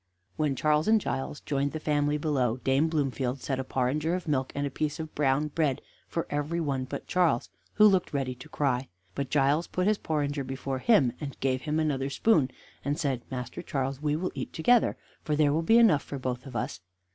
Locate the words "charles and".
0.55-0.99